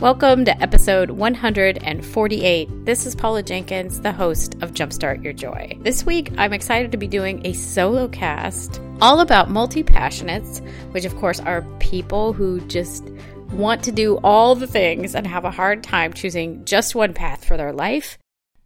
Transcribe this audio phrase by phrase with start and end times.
[0.00, 2.84] Welcome to episode 148.
[2.84, 5.76] This is Paula Jenkins, the host of Jumpstart Your Joy.
[5.80, 11.04] This week, I'm excited to be doing a solo cast all about multi passionates, which,
[11.04, 13.10] of course, are people who just
[13.50, 17.44] want to do all the things and have a hard time choosing just one path
[17.44, 18.18] for their life,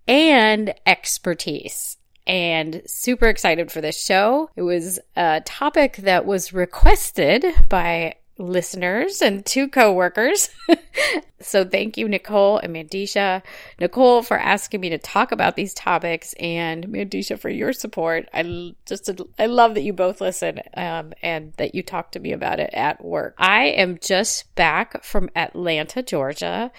[0.07, 4.51] and expertise and super excited for this show.
[4.55, 10.49] It was a topic that was requested by listeners and two coworkers.
[11.41, 13.43] so thank you, Nicole and Mandisha.
[13.79, 18.29] Nicole for asking me to talk about these topics, and Mandisha for your support.
[18.33, 22.33] I just I love that you both listen um, and that you talk to me
[22.33, 23.34] about it at work.
[23.39, 26.73] I am just back from Atlanta, Georgia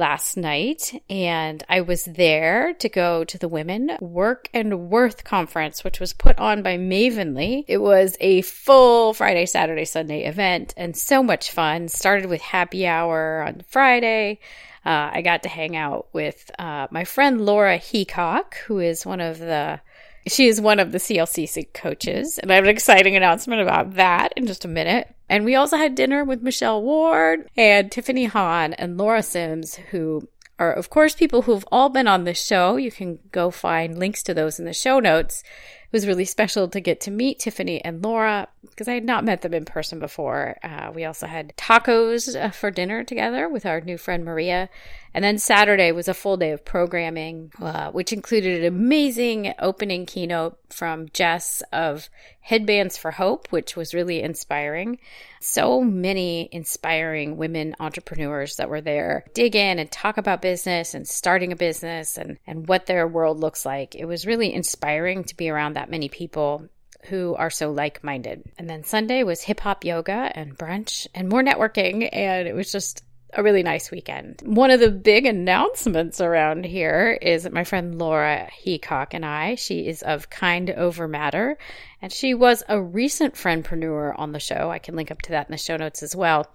[0.00, 5.84] last night and I was there to go to the Women Work and Worth conference,
[5.84, 7.66] which was put on by Mavenly.
[7.68, 11.88] It was a full Friday, Saturday, Sunday event and so much fun.
[11.88, 14.40] Started with happy hour on Friday.
[14.84, 19.20] Uh, I got to hang out with uh, my friend Laura Heacock, who is one
[19.20, 19.80] of the
[20.26, 24.32] she is one of the CLCC coaches, and I have an exciting announcement about that
[24.36, 25.14] in just a minute.
[25.28, 30.28] And we also had dinner with Michelle Ward and Tiffany Han and Laura Simms, who
[30.58, 32.76] are, of course, people who've all been on the show.
[32.76, 35.42] You can go find links to those in the show notes.
[35.90, 39.24] It was really special to get to meet Tiffany and Laura because I had not
[39.24, 40.56] met them in person before.
[40.62, 44.68] Uh, we also had tacos uh, for dinner together with our new friend Maria.
[45.12, 50.06] And then Saturday was a full day of programming, uh, which included an amazing opening
[50.06, 52.08] keynote from Jess of
[52.40, 54.98] Headbands for Hope, which was really inspiring.
[55.40, 61.08] So many inspiring women entrepreneurs that were there dig in and talk about business and
[61.08, 63.96] starting a business and, and what their world looks like.
[63.96, 66.68] It was really inspiring to be around that many people
[67.06, 68.42] who are so like minded.
[68.58, 72.08] And then Sunday was hip hop yoga and brunch and more networking.
[72.12, 74.42] And it was just a really nice weekend.
[74.44, 79.54] One of the big announcements around here is that my friend Laura Heacock and I.
[79.54, 81.56] She is of Kind Over Matter,
[82.02, 84.68] and she was a recent friendpreneur on the show.
[84.70, 86.50] I can link up to that in the show notes as well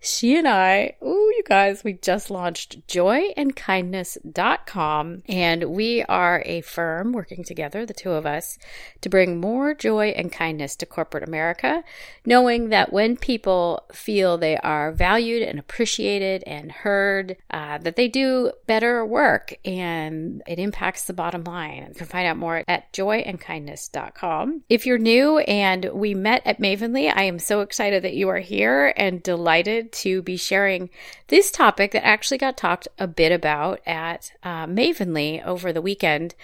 [0.00, 7.10] she and I, ooh, you guys, we just launched joyandkindness.com and we are a firm
[7.12, 8.60] working together, the two of us,
[9.00, 11.82] to bring more joy and kindness to corporate America,
[12.24, 18.06] knowing that when people feel they are valued and appreciated and heard, uh, that they
[18.06, 21.86] do better work and it impacts the bottom line.
[21.88, 24.62] You can find out more at joyandkindness.com.
[24.68, 28.38] If you're new and we met at Mavenly, I am so excited that you are
[28.38, 30.90] here and delighted to be sharing
[31.28, 36.34] this topic that actually got talked a bit about at uh, Mavenly over the weekend.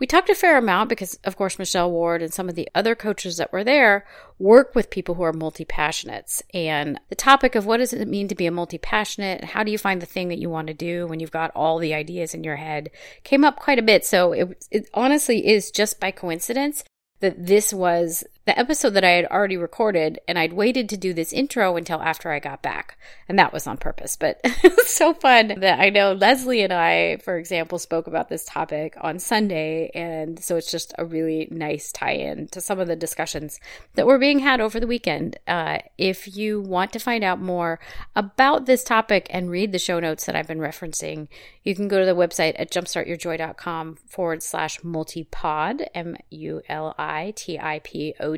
[0.00, 2.94] We talked a fair amount because, of course, Michelle Ward and some of the other
[2.94, 4.06] coaches that were there
[4.38, 6.40] work with people who are multi passionates.
[6.54, 9.44] And the topic of what does it mean to be a multi passionate?
[9.44, 11.78] How do you find the thing that you want to do when you've got all
[11.78, 12.90] the ideas in your head
[13.24, 14.06] came up quite a bit.
[14.06, 16.82] So it, it honestly is just by coincidence
[17.20, 21.14] that this was the episode that I had already recorded, and I'd waited to do
[21.14, 22.98] this intro until after I got back.
[23.28, 26.72] And that was on purpose, but it was so fun that I know Leslie and
[26.72, 29.92] I, for example, spoke about this topic on Sunday.
[29.94, 33.60] And so it's just a really nice tie in to some of the discussions
[33.94, 35.38] that were being had over the weekend.
[35.46, 37.78] Uh, if you want to find out more
[38.16, 41.28] about this topic and read the show notes that I've been referencing,
[41.62, 47.32] you can go to the website at jumpstartyourjoy.com forward slash multipod, M U L I
[47.36, 48.36] T I P O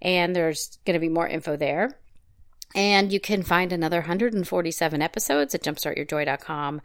[0.00, 1.98] And there's going to be more info there.
[2.74, 6.80] And you can find another 147 episodes at jumpstartyourjoy.com.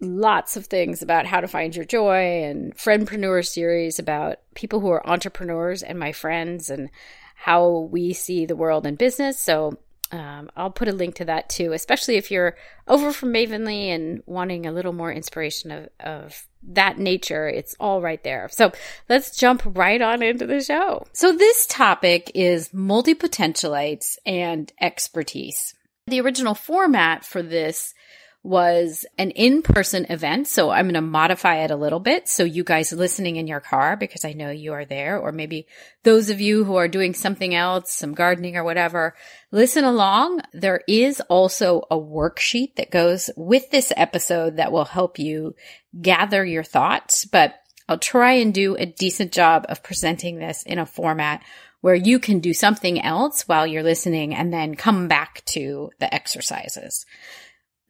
[0.00, 4.90] Lots of things about how to find your joy and friendpreneur series about people who
[4.90, 6.90] are entrepreneurs and my friends and
[7.34, 9.38] how we see the world and business.
[9.38, 9.78] So
[10.12, 12.56] um, I'll put a link to that too, especially if you're
[12.86, 17.48] over from Mavenly and wanting a little more inspiration of, of that nature.
[17.48, 18.48] It's all right there.
[18.52, 18.72] So
[19.08, 21.06] let's jump right on into the show.
[21.14, 25.74] So this topic is multi-potentialites and expertise.
[26.06, 27.94] The original format for this
[28.44, 30.48] was an in-person event.
[30.48, 32.28] So I'm going to modify it a little bit.
[32.28, 35.66] So you guys listening in your car, because I know you are there, or maybe
[36.02, 39.14] those of you who are doing something else, some gardening or whatever,
[39.52, 40.40] listen along.
[40.52, 45.54] There is also a worksheet that goes with this episode that will help you
[46.00, 47.54] gather your thoughts, but
[47.88, 51.42] I'll try and do a decent job of presenting this in a format
[51.80, 56.12] where you can do something else while you're listening and then come back to the
[56.12, 57.06] exercises.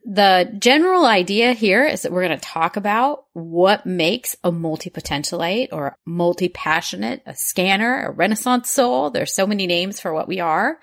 [0.05, 5.69] The general idea here is that we're going to talk about what makes a multi-potentialite
[5.71, 9.11] or multi-passionate, a scanner, a renaissance soul.
[9.11, 10.79] There's so many names for what we are.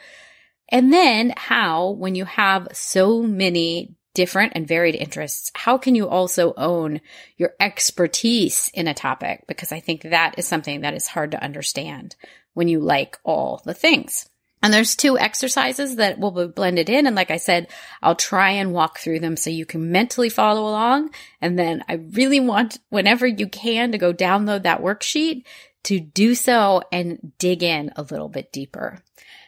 [0.70, 6.08] And then how, when you have so many different and varied interests, how can you
[6.08, 7.02] also own
[7.36, 9.44] your expertise in a topic?
[9.46, 12.16] Because I think that is something that is hard to understand
[12.54, 14.29] when you like all the things.
[14.62, 17.06] And there's two exercises that will be blended in.
[17.06, 17.68] And like I said,
[18.02, 21.10] I'll try and walk through them so you can mentally follow along.
[21.40, 25.44] And then I really want, whenever you can, to go download that worksheet
[25.84, 28.98] to do so and dig in a little bit deeper.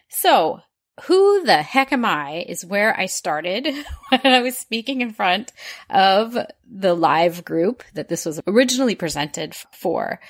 [0.09, 0.61] So
[1.05, 3.67] who the heck am I is where I started
[4.09, 5.53] when I was speaking in front
[5.91, 6.37] of
[6.71, 10.21] the live group that this was originally presented for.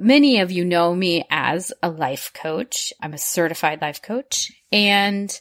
[0.00, 2.92] Many of you know me as a life coach.
[3.02, 5.38] I'm a certified life coach and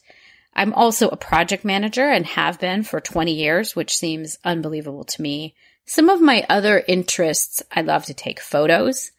[0.56, 5.22] I'm also a project manager and have been for 20 years, which seems unbelievable to
[5.22, 5.54] me.
[5.86, 9.12] Some of my other interests, I love to take photos.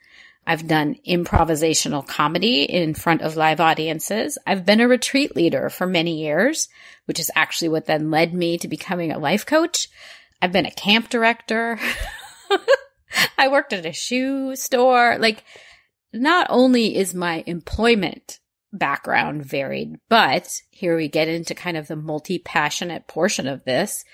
[0.45, 4.39] I've done improvisational comedy in front of live audiences.
[4.45, 6.69] I've been a retreat leader for many years,
[7.05, 9.89] which is actually what then led me to becoming a life coach.
[10.43, 11.79] I've been a camp director.
[13.39, 15.17] I worked at a shoe store.
[15.19, 15.45] Like,
[16.13, 18.41] not only is my employment
[18.73, 24.05] background varied, but here we get into kind of the multi passionate portion of this.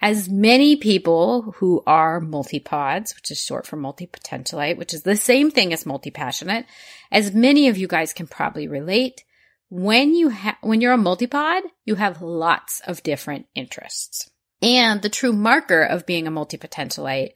[0.00, 5.16] As many people who are multipods, which is short for multi potentialite, which is the
[5.16, 6.66] same thing as multi passionate,
[7.10, 9.24] as many of you guys can probably relate,
[9.70, 14.30] when you have, when you're a multipod, you have lots of different interests.
[14.62, 17.32] And the true marker of being a multi potentialite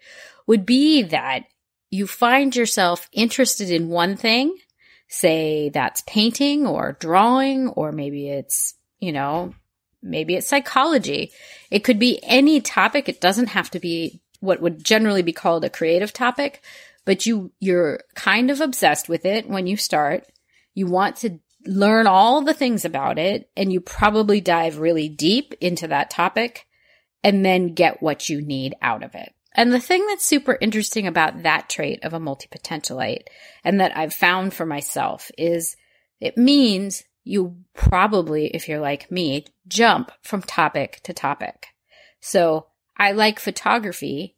[0.49, 1.45] would be that
[1.91, 4.57] you find yourself interested in one thing,
[5.09, 9.55] say that's painting or drawing, or maybe it's, you know,
[10.03, 11.31] maybe it's psychology.
[11.71, 13.09] It could be any topic.
[13.09, 16.63] It doesn't have to be what would generally be called a creative topic,
[17.05, 20.27] but you, you're kind of obsessed with it when you start.
[20.75, 25.53] You want to learn all the things about it and you probably dive really deep
[25.61, 26.67] into that topic
[27.23, 29.35] and then get what you need out of it.
[29.59, 33.25] And the thing that's super interesting about that trait of a multi-potentialite
[33.65, 35.75] and that I've found for myself is
[36.21, 41.67] it means you probably, if you're like me, jump from topic to topic.
[42.21, 44.37] So I like photography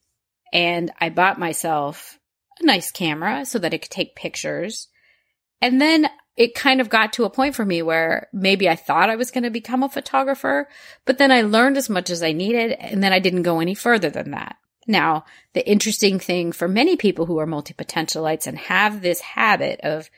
[0.55, 2.19] and I bought myself
[2.59, 4.89] a nice camera so that it could take pictures.
[5.61, 6.09] And then
[6.39, 9.31] it kind of got to a point for me where maybe I thought I was
[9.31, 10.67] going to become a photographer,
[11.05, 13.75] but then I learned as much as I needed and then I didn't go any
[13.75, 14.57] further than that.
[14.87, 20.11] Now, the interesting thing for many people who are multi-potentialites and have this habit of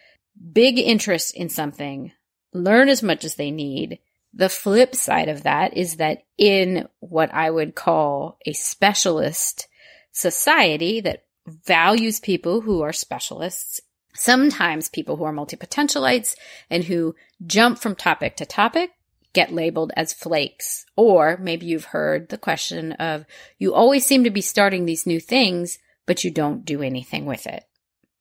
[0.52, 2.12] big interest in something,
[2.52, 3.98] learn as much as they need.
[4.34, 9.68] The flip side of that is that in what I would call a specialist
[10.12, 13.80] society that values people who are specialists,
[14.14, 16.34] sometimes people who are multi-potentialites
[16.70, 17.14] and who
[17.44, 18.90] jump from topic to topic
[19.32, 20.84] get labeled as flakes.
[20.96, 23.24] Or maybe you've heard the question of
[23.58, 27.46] you always seem to be starting these new things, but you don't do anything with
[27.46, 27.64] it.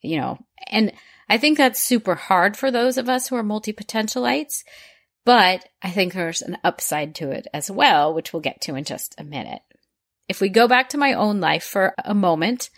[0.02, 0.94] You know, and
[1.30, 4.64] I think that's super hard for those of us who are multi potentialites,
[5.26, 8.84] but I think there's an upside to it as well, which we'll get to in
[8.84, 9.62] just a minute.
[10.28, 12.70] If we go back to my own life for a moment,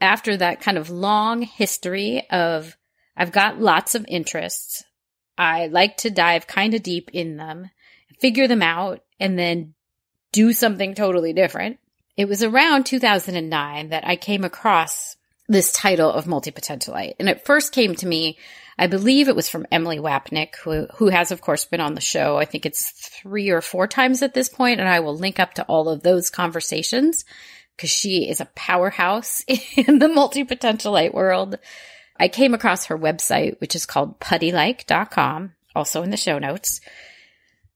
[0.00, 2.76] after that kind of long history of
[3.16, 4.84] I've got lots of interests,
[5.36, 7.70] I like to dive kind of deep in them,
[8.20, 9.74] figure them out, and then
[10.32, 11.78] do something totally different.
[12.16, 15.16] It was around 2009 that I came across
[15.48, 17.14] this title of multi-potentialite.
[17.18, 18.38] And it first came to me,
[18.78, 22.00] I believe it was from Emily Wapnick, who, who has of course been on the
[22.00, 22.36] show.
[22.36, 25.54] I think it's three or four times at this point, and I will link up
[25.54, 27.24] to all of those conversations
[27.76, 29.42] because she is a powerhouse
[29.76, 31.58] in the multi-potentialite world.
[32.18, 36.80] I came across her website, which is called puttylike.com, also in the show notes.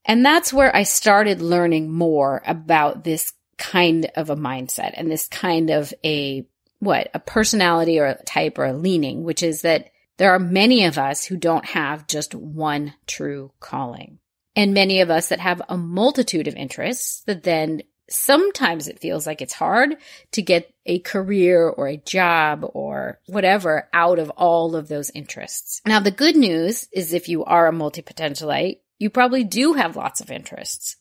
[0.04, 5.28] And that's where I started learning more about this kind of a mindset and this
[5.28, 6.46] kind of a,
[6.78, 10.84] what, a personality or a type or a leaning, which is that there are many
[10.84, 14.18] of us who don't have just one true calling.
[14.56, 19.26] And many of us that have a multitude of interests that then sometimes it feels
[19.26, 19.96] like it's hard
[20.32, 25.80] to get a career or a job or whatever out of all of those interests.
[25.86, 30.20] Now, the good news is if you are a multi-potentialite, you probably do have lots
[30.20, 30.96] of interests.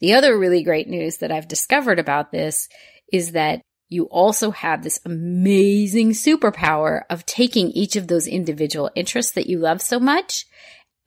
[0.00, 2.68] The other really great news that I've discovered about this
[3.12, 9.32] is that you also have this amazing superpower of taking each of those individual interests
[9.32, 10.44] that you love so much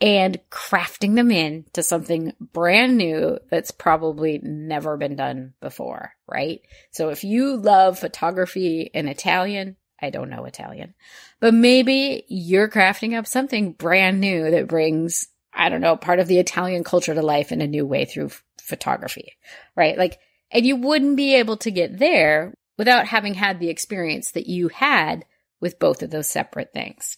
[0.01, 6.61] and crafting them in to something brand new that's probably never been done before, right?
[6.91, 10.93] So if you love photography and Italian, I don't know Italian,
[11.41, 15.27] but maybe you're crafting up something brand new that brings,
[15.59, 18.31] I don't know, part of the Italian culture to life in a new way through
[18.61, 19.33] photography,
[19.75, 19.97] right?
[19.97, 20.19] Like,
[20.51, 24.69] and you wouldn't be able to get there without having had the experience that you
[24.69, 25.25] had
[25.59, 27.17] with both of those separate things.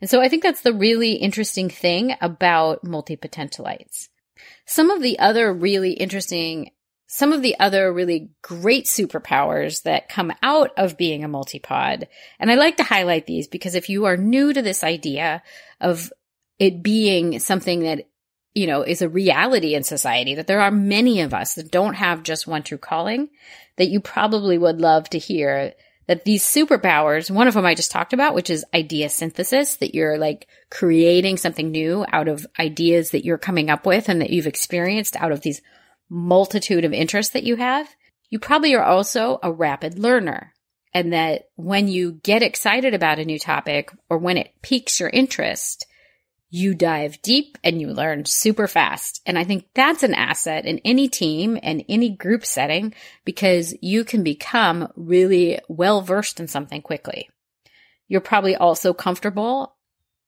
[0.00, 4.08] And so I think that's the really interesting thing about multi-potentialites.
[4.64, 6.70] Some of the other really interesting,
[7.06, 12.08] some of the other really great superpowers that come out of being a multipod,
[12.40, 15.42] and I like to highlight these because if you are new to this idea
[15.78, 16.10] of
[16.62, 18.06] it being something that
[18.54, 21.94] you know, is a reality in society that there are many of us that don't
[21.94, 23.30] have just one true calling
[23.76, 25.72] that you probably would love to hear
[26.06, 29.94] that these superpowers, one of them I just talked about, which is idea synthesis, that
[29.94, 34.30] you're like creating something new out of ideas that you're coming up with and that
[34.30, 35.62] you've experienced out of these
[36.10, 37.88] multitude of interests that you have.
[38.28, 40.52] You probably are also a rapid learner
[40.92, 45.08] and that when you get excited about a new topic or when it piques your
[45.08, 45.86] interest,
[46.54, 49.22] you dive deep and you learn super fast.
[49.24, 52.92] And I think that's an asset in any team and any group setting
[53.24, 57.30] because you can become really well versed in something quickly.
[58.06, 59.76] You're probably also comfortable,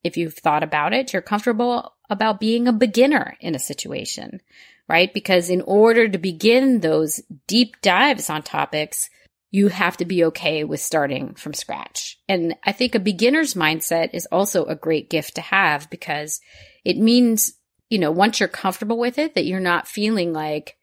[0.02, 4.40] if you've thought about it, you're comfortable about being a beginner in a situation,
[4.88, 5.12] right?
[5.12, 9.10] Because in order to begin those deep dives on topics,
[9.54, 12.18] you have to be okay with starting from scratch.
[12.28, 16.40] And I think a beginner's mindset is also a great gift to have because
[16.84, 17.52] it means,
[17.88, 20.76] you know, once you're comfortable with it, that you're not feeling like,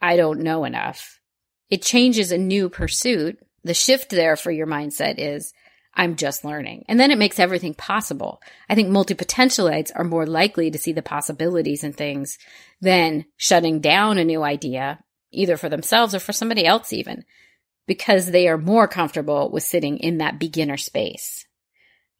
[0.00, 1.18] I don't know enough.
[1.68, 3.40] It changes a new pursuit.
[3.64, 5.52] The shift there for your mindset is,
[5.92, 6.84] I'm just learning.
[6.86, 8.40] And then it makes everything possible.
[8.68, 12.38] I think multi-potentialites are more likely to see the possibilities in things
[12.80, 15.00] than shutting down a new idea,
[15.32, 17.24] either for themselves or for somebody else even
[17.86, 21.46] because they are more comfortable with sitting in that beginner space.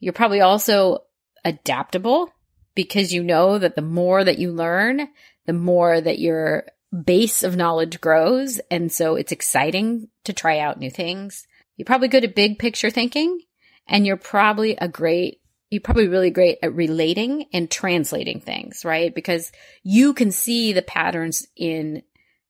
[0.00, 1.00] You're probably also
[1.44, 2.32] adaptable
[2.74, 5.08] because you know that the more that you learn,
[5.46, 6.64] the more that your
[7.04, 8.60] base of knowledge grows.
[8.70, 11.46] And so it's exciting to try out new things.
[11.76, 13.40] You're probably good at big picture thinking
[13.88, 15.38] and you're probably a great
[15.70, 19.14] you're probably really great at relating and translating things, right?
[19.14, 19.50] Because
[19.82, 22.02] you can see the patterns in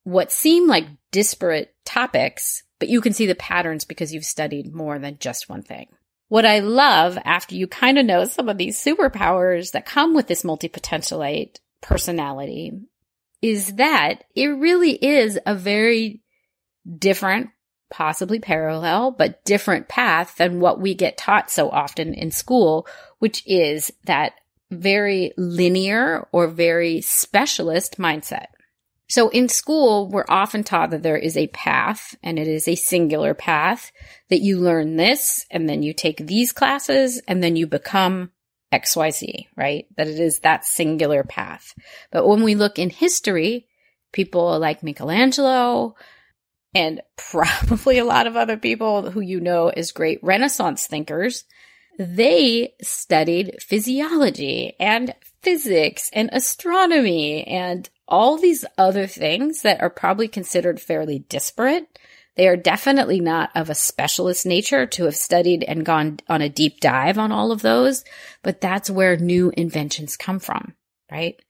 [0.03, 4.99] what seem like disparate topics, but you can see the patterns because you've studied more
[4.99, 5.87] than just one thing.
[6.27, 10.27] What I love after you kind of know some of these superpowers that come with
[10.27, 12.73] this multi-potentialite personality
[13.41, 16.23] is that it really is a very
[16.99, 17.51] different,
[17.89, 22.89] possibly parallel, but different path than what we get taught so often in school,
[23.21, 24.33] which is that
[24.73, 28.47] very linear or very specialist mindset.
[29.13, 32.77] So in school, we're often taught that there is a path and it is a
[32.77, 33.93] singular path
[34.31, 38.31] that you learn this and then you take these classes and then you become
[38.73, 39.85] XYZ, right?
[39.99, 41.75] That it is that singular path.
[42.11, 43.67] But when we look in history,
[44.15, 45.95] people like Michelangelo
[46.75, 51.45] and probably a lot of other people who you know as great Renaissance thinkers,
[51.99, 60.29] they studied physiology and physics and astronomy and all these other things that are probably
[60.29, 61.99] considered fairly disparate.
[62.37, 66.49] They are definitely not of a specialist nature to have studied and gone on a
[66.49, 68.05] deep dive on all of those,
[68.43, 70.75] but that's where new inventions come from,
[71.11, 71.41] right?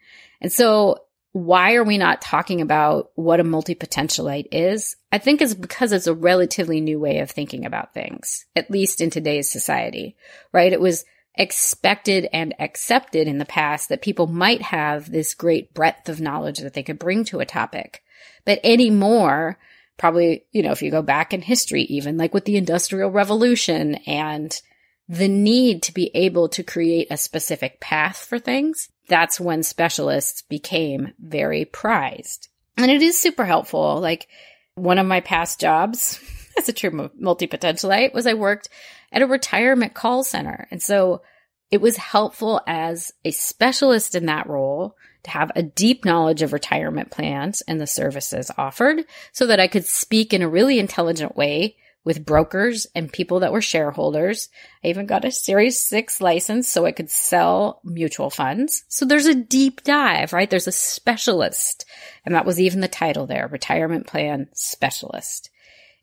[0.40, 0.98] And so
[1.32, 4.96] why are we not talking about what a multi-potentialite is?
[5.10, 9.00] I think it's because it's a relatively new way of thinking about things, at least
[9.00, 10.16] in today's society,
[10.52, 10.72] right?
[10.72, 16.08] It was expected and accepted in the past that people might have this great breadth
[16.08, 18.02] of knowledge that they could bring to a topic.
[18.44, 19.58] But anymore,
[19.96, 23.96] probably, you know, if you go back in history, even like with the industrial revolution
[24.06, 24.60] and
[25.08, 30.42] the need to be able to create a specific path for things, that's when specialists
[30.42, 32.48] became very prized.
[32.76, 34.00] And it is super helpful.
[34.00, 34.28] Like
[34.74, 36.20] one of my past jobs
[36.58, 38.68] as a true multi potentialite was I worked
[39.12, 40.66] at a retirement call center.
[40.70, 41.22] And so
[41.70, 46.52] it was helpful as a specialist in that role to have a deep knowledge of
[46.52, 51.36] retirement plans and the services offered so that I could speak in a really intelligent
[51.36, 54.48] way with brokers and people that were shareholders.
[54.84, 58.84] I even got a Series 6 license so I could sell mutual funds.
[58.88, 60.50] So there's a deep dive, right?
[60.50, 61.84] There's a specialist.
[62.24, 65.50] And that was even the title there, retirement plan specialist.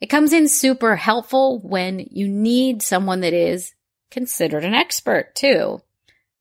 [0.01, 3.73] It comes in super helpful when you need someone that is
[4.11, 5.81] considered an expert too.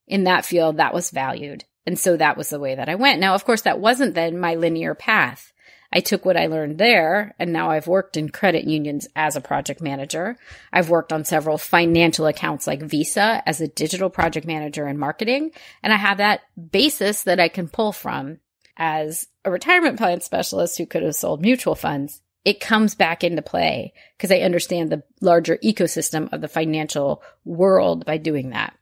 [0.06, 1.64] In that field, that was valued.
[1.86, 3.20] And so that was the way that I went.
[3.20, 5.52] Now, of course, that wasn't then my linear path.
[5.90, 9.40] I took what I learned there and now I've worked in credit unions as a
[9.40, 10.36] project manager.
[10.70, 15.52] I've worked on several financial accounts like Visa as a digital project manager in marketing.
[15.82, 18.38] And I have that basis that I can pull from
[18.76, 22.20] as a retirement plan specialist who could have sold mutual funds.
[22.48, 28.06] It comes back into play because I understand the larger ecosystem of the financial world
[28.06, 28.74] by doing that.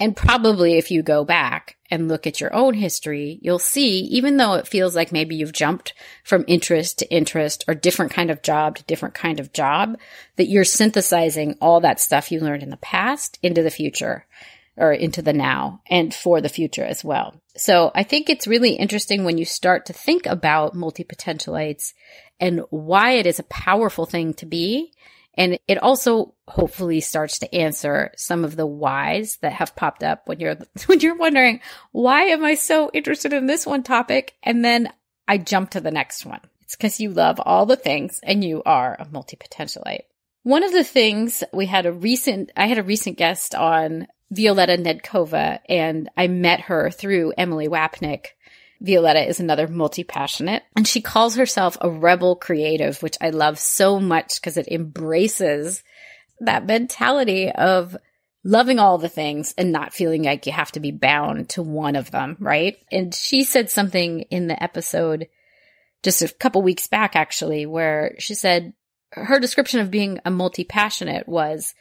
[0.00, 4.36] And probably if you go back and look at your own history, you'll see, even
[4.36, 5.94] though it feels like maybe you've jumped
[6.24, 9.96] from interest to interest or different kind of job to different kind of job,
[10.34, 14.26] that you're synthesizing all that stuff you learned in the past into the future
[14.76, 17.40] or into the now and for the future as well.
[17.56, 21.92] So I think it's really interesting when you start to think about multi-potentialites
[22.40, 24.92] and why it is a powerful thing to be
[25.36, 30.22] and it also hopefully starts to answer some of the whys that have popped up
[30.26, 31.60] when you're, when you're wondering,
[31.92, 34.34] why am I so interested in this one topic?
[34.42, 34.92] And then
[35.26, 36.40] I jump to the next one.
[36.62, 40.04] It's because you love all the things and you are a multi-potentialite.
[40.44, 44.76] One of the things we had a recent, I had a recent guest on Violetta
[44.76, 48.28] Nedkova and I met her through Emily Wapnick
[48.80, 53.58] Violetta is another multi passionate, and she calls herself a rebel creative, which I love
[53.58, 55.82] so much because it embraces
[56.40, 57.96] that mentality of
[58.44, 61.96] loving all the things and not feeling like you have to be bound to one
[61.96, 62.76] of them, right?
[62.92, 65.28] And she said something in the episode
[66.02, 68.74] just a couple weeks back, actually, where she said
[69.12, 71.74] her description of being a multi passionate was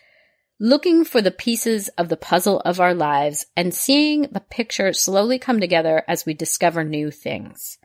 [0.64, 5.38] looking for the pieces of the puzzle of our lives and seeing the picture slowly
[5.38, 7.78] come together as we discover new things.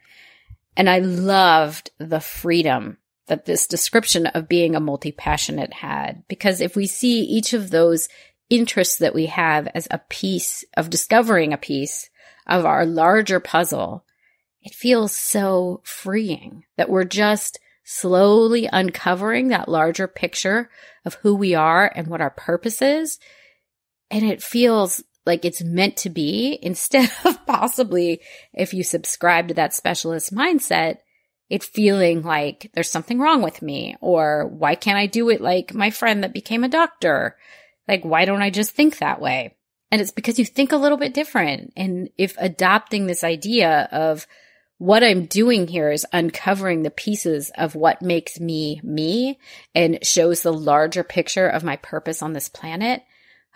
[0.77, 6.61] And I loved the freedom that this description of being a multi passionate had, because
[6.61, 8.09] if we see each of those
[8.49, 12.09] interests that we have as a piece of discovering a piece
[12.47, 14.05] of our larger puzzle,
[14.63, 17.59] it feels so freeing that we're just
[17.91, 20.69] slowly uncovering that larger picture
[21.07, 23.19] of who we are and what our purpose is.
[24.11, 28.21] And it feels like it's meant to be instead of possibly
[28.53, 30.99] if you subscribe to that specialist mindset,
[31.49, 35.73] it feeling like there's something wrong with me or why can't I do it like
[35.73, 37.39] my friend that became a doctor?
[37.89, 39.57] Like, why don't I just think that way?
[39.91, 41.73] And it's because you think a little bit different.
[41.75, 44.27] And if adopting this idea of
[44.79, 49.39] what I'm doing here is uncovering the pieces of what makes me me
[49.75, 53.03] and shows the larger picture of my purpose on this planet.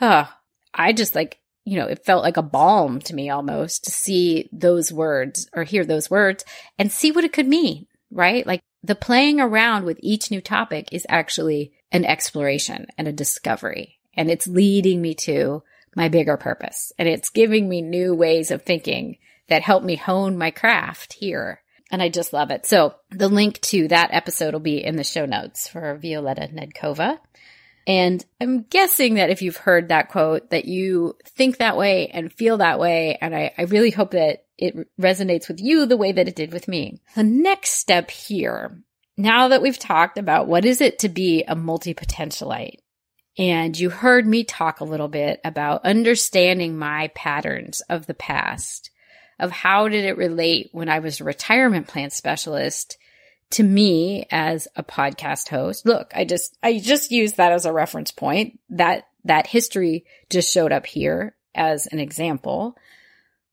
[0.01, 0.29] Oh,
[0.75, 4.49] I just like, you know, it felt like a balm to me almost to see
[4.53, 6.45] those words or hear those words
[6.77, 8.45] and see what it could mean, right?
[8.45, 14.01] Like the playing around with each new topic is actually an exploration and a discovery.
[14.15, 15.63] And it's leading me to
[15.95, 20.39] my bigger purpose and it's giving me new ways of thinking that helped me hone
[20.39, 21.61] my craft here.
[21.91, 22.65] And I just love it.
[22.65, 27.19] So the link to that episode will be in the show notes for Violetta Nedkova.
[27.87, 32.33] And I'm guessing that if you've heard that quote, that you think that way and
[32.33, 33.19] feel that way.
[33.21, 36.53] And I, I really hope that it resonates with you the way that it did
[36.53, 37.01] with me.
[37.17, 38.81] The next step here,
[39.17, 42.77] now that we've talked about what is it to be a multi-potentialite,
[43.37, 48.91] and you heard me talk a little bit about understanding my patterns of the past
[49.43, 52.97] of how did it relate when I was a retirement plan specialist
[53.51, 55.85] to me as a podcast host.
[55.85, 58.61] Look, I just, I just used that as a reference point.
[58.71, 62.77] That, that history just showed up here as an example,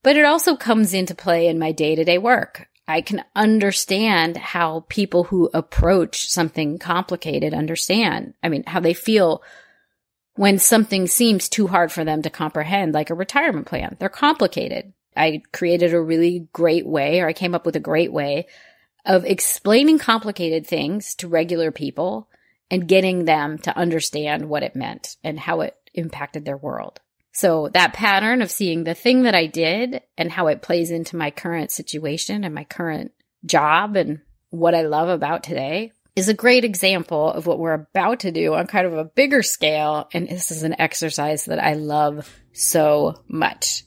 [0.04, 2.68] but it also comes into play in my day to day work.
[2.88, 8.36] I can understand how people who approach something complicated understand.
[8.42, 9.44] I mean, how they feel
[10.36, 13.98] when something seems too hard for them to comprehend, like a retirement plan.
[14.00, 14.94] They're complicated.
[15.16, 18.48] I created a really great way, or I came up with a great way
[19.06, 22.30] of explaining complicated things to regular people
[22.70, 27.00] and getting them to understand what it meant and how it impacted their world.
[27.32, 31.16] So that pattern of seeing the thing that I did and how it plays into
[31.16, 33.12] my current situation and my current
[33.46, 38.22] job and what I love about today is a great example of what we're about
[38.22, 40.10] to do on kind of a bigger scale.
[40.14, 43.84] And this is an exercise that I love so much.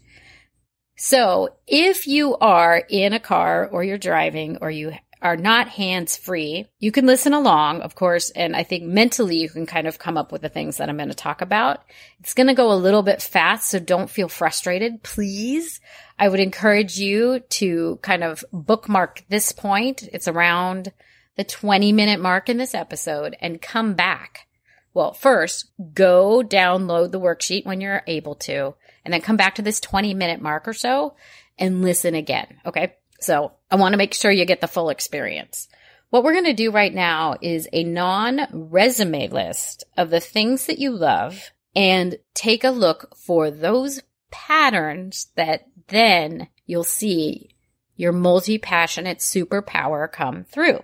[1.04, 6.16] So if you are in a car or you're driving or you are not hands
[6.16, 8.30] free, you can listen along, of course.
[8.30, 10.98] And I think mentally you can kind of come up with the things that I'm
[10.98, 11.82] going to talk about.
[12.20, 13.70] It's going to go a little bit fast.
[13.70, 15.80] So don't feel frustrated, please.
[16.20, 20.04] I would encourage you to kind of bookmark this point.
[20.12, 20.92] It's around
[21.34, 24.46] the 20 minute mark in this episode and come back.
[24.94, 29.62] Well, first go download the worksheet when you're able to and then come back to
[29.62, 31.14] this 20 minute mark or so
[31.58, 32.60] and listen again.
[32.66, 32.94] Okay.
[33.20, 35.68] So I want to make sure you get the full experience.
[36.10, 40.66] What we're going to do right now is a non resume list of the things
[40.66, 47.50] that you love and take a look for those patterns that then you'll see
[47.96, 50.80] your multi passionate superpower come through.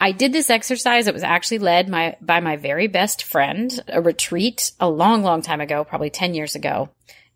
[0.00, 1.06] I did this exercise.
[1.06, 5.42] It was actually led my, by my very best friend, a retreat a long, long
[5.42, 6.90] time ago, probably 10 years ago.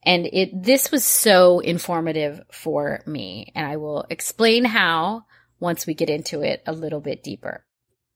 [0.09, 3.53] And it, this was so informative for me.
[3.55, 5.27] And I will explain how
[5.61, 7.67] once we get into it a little bit deeper.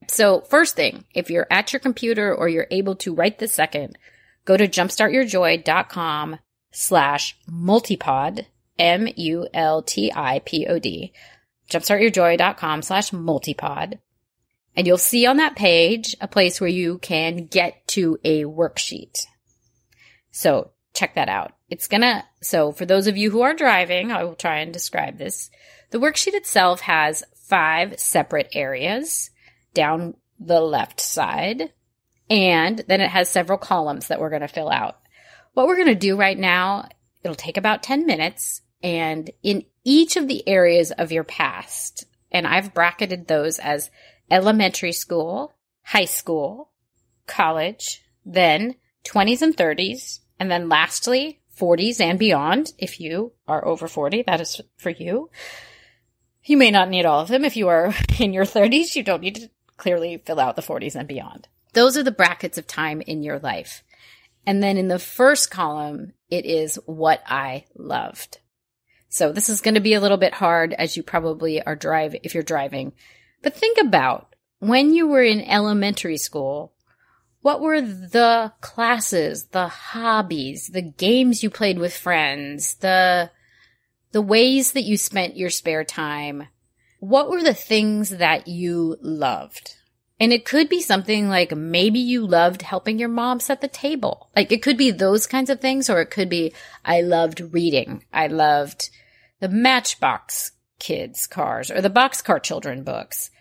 [0.08, 3.98] So first thing, if you're at your computer or you're able to right this second,
[4.46, 6.38] go to jumpstartyourjoy.com
[6.70, 8.46] slash multipod,
[8.78, 9.52] M-U-L-T-I-P-O-D,
[11.68, 13.98] jumpstartyourjoy.com slash multipod.
[14.74, 19.26] And you'll see on that page a place where you can get to a worksheet.
[20.30, 21.52] So check that out.
[21.68, 25.18] It's gonna, so for those of you who are driving, I will try and describe
[25.18, 25.50] this.
[25.90, 29.30] The worksheet itself has five separate areas
[29.74, 31.72] down the left side.
[32.30, 34.98] And then it has several columns that we're to fill out.
[35.54, 36.88] What we're to do right now,
[37.22, 38.62] it'll take about 10 minutes.
[38.82, 43.90] And in each of the areas of your past, and I've bracketed those as
[44.30, 45.52] elementary school,
[45.82, 46.70] high school,
[47.26, 52.72] college, then 20s and 30s, and then lastly, 40s and beyond.
[52.76, 55.30] If you are over 40, that is for you.
[56.42, 57.44] You may not need all of them.
[57.44, 60.96] If you are in your 30s, you don't need to clearly fill out the 40s
[60.96, 61.46] and beyond.
[61.74, 63.84] Those are the brackets of time in your life.
[64.44, 68.40] And then in the first column, it is what I loved.
[69.10, 72.22] So this is going to be a little bit hard as you probably are driving,
[72.24, 72.94] if you're driving.
[73.42, 76.72] But think about when you were in elementary school,
[77.42, 83.30] what were the classes, the hobbies, the games you played with friends, the
[84.12, 86.48] the ways that you spent your spare time?
[87.00, 89.76] What were the things that you loved?
[90.20, 94.30] And it could be something like maybe you loved helping your mom set the table.
[94.36, 96.52] Like it could be those kinds of things, or it could be
[96.84, 98.04] I loved reading.
[98.12, 98.90] I loved
[99.40, 103.31] the Matchbox kids cars or the Boxcar Children books.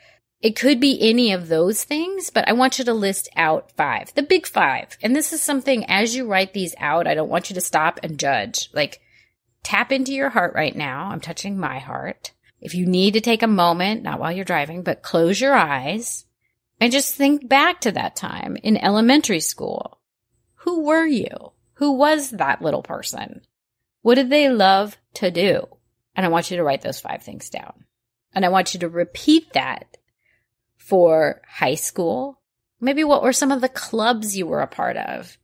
[0.42, 4.12] It could be any of those things, but I want you to list out five,
[4.16, 4.98] the big five.
[5.04, 8.00] And this is something as you write these out, I don't want you to stop
[8.02, 8.70] and judge.
[8.74, 9.02] Like
[9.64, 11.10] tap into your heart right now.
[11.12, 12.32] I'm touching my heart.
[12.60, 16.26] If you need to take a moment, not while you're driving, but close your eyes
[16.80, 20.00] and just think back to that time in elementary school.
[20.56, 21.52] Who were you?
[21.74, 23.42] Who was that little person?
[24.02, 25.68] What did they love to do?
[26.16, 27.86] And I want you to write those five things down.
[28.34, 29.98] And I want you to repeat that
[30.92, 32.42] for high school?
[32.82, 35.38] Maybe what were some of the clubs you were a part of?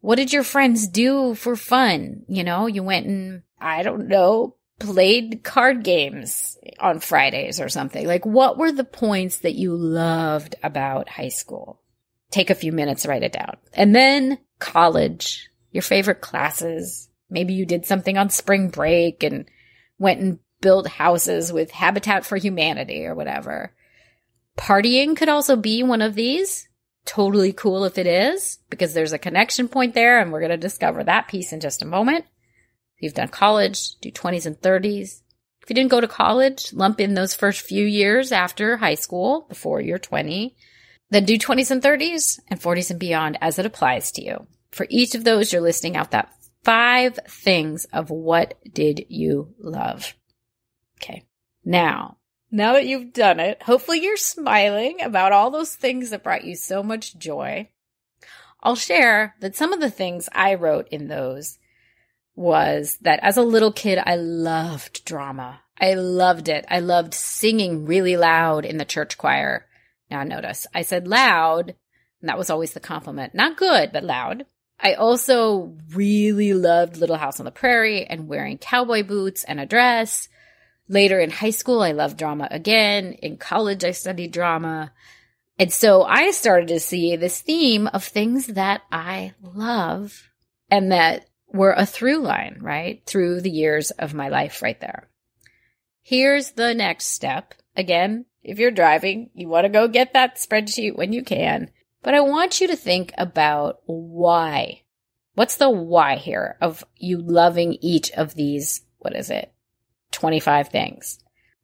[0.00, 2.22] What did your friends do for fun?
[2.26, 8.06] You know, you went and, I don't know, played card games on Fridays or something.
[8.06, 11.82] Like, what were the points that you loved about high school?
[12.30, 13.58] Take a few minutes, write it down.
[13.74, 17.10] And then college, your favorite classes.
[17.28, 19.44] Maybe you did something on spring break and
[19.98, 23.74] went and built houses with Habitat for Humanity or whatever.
[24.56, 26.68] Partying could also be one of these.
[27.04, 30.56] Totally cool if it is, because there's a connection point there, and we're going to
[30.56, 32.24] discover that piece in just a moment.
[32.96, 35.22] If you've done college, do 20s and 30s.
[35.62, 39.46] If you didn't go to college, lump in those first few years after high school,
[39.48, 40.56] before you're 20.
[41.10, 44.46] Then do 20s and 30s and 40s and beyond as it applies to you.
[44.70, 46.32] For each of those, you're listing out that
[46.64, 50.14] five things of what did you love.
[51.00, 51.24] Okay.
[51.64, 52.16] Now,
[52.50, 56.56] now that you've done it, hopefully you're smiling about all those things that brought you
[56.56, 57.68] so much joy.
[58.62, 61.58] I'll share that some of the things I wrote in those
[62.34, 65.60] was that as a little kid, I loved drama.
[65.80, 66.64] I loved it.
[66.68, 69.66] I loved singing really loud in the church choir.
[70.10, 71.74] Now notice I said loud,
[72.20, 73.34] and that was always the compliment.
[73.34, 74.46] Not good, but loud.
[74.80, 79.66] I also really loved Little House on the Prairie and wearing cowboy boots and a
[79.66, 80.28] dress.
[80.88, 83.12] Later in high school, I loved drama again.
[83.14, 84.92] In college, I studied drama.
[85.58, 90.30] And so I started to see this theme of things that I love
[90.70, 93.02] and that were a through line, right?
[93.06, 95.08] Through the years of my life right there.
[96.02, 97.54] Here's the next step.
[97.74, 101.70] Again, if you're driving, you want to go get that spreadsheet when you can.
[102.02, 104.82] But I want you to think about why.
[105.34, 109.52] What's the why here of you loving each of these, what is it,
[110.16, 111.18] 25 things?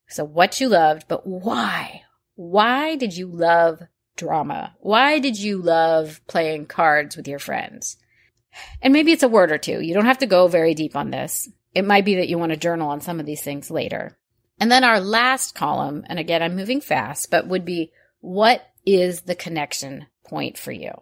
[0.08, 2.02] So what you loved, but why?
[2.34, 3.82] Why did you love
[4.16, 4.76] drama?
[4.80, 7.96] Why did you love playing cards with your friends?
[8.82, 9.80] And maybe it's a word or two.
[9.80, 11.48] You don't have to go very deep on this.
[11.74, 14.18] It might be that you want to journal on some of these things later.
[14.60, 19.22] And then our last column, and again, I'm moving fast, but would be what is
[19.22, 20.92] the connection point for you?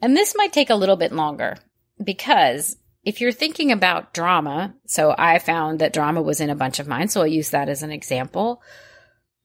[0.00, 1.56] And this might take a little bit longer
[2.02, 6.78] because if you're thinking about drama, so I found that drama was in a bunch
[6.78, 8.62] of mine, so I'll use that as an example.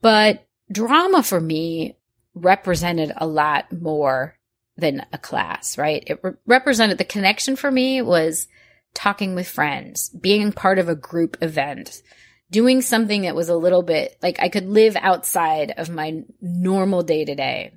[0.02, 1.98] But drama for me
[2.36, 4.38] represented a lot more
[4.78, 6.04] than a class, right?
[6.06, 8.48] It re- represented the connection for me was
[8.94, 12.02] talking with friends, being part of a group event,
[12.52, 17.02] doing something that was a little bit like I could live outside of my normal
[17.02, 17.74] day to day.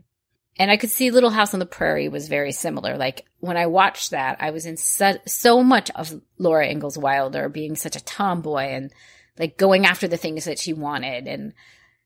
[0.59, 2.97] And I could see Little House on the Prairie was very similar.
[2.97, 7.49] Like when I watched that, I was in so, so much of Laura Ingalls Wilder
[7.49, 8.93] being such a tomboy and
[9.39, 11.55] like going after the things that she wanted and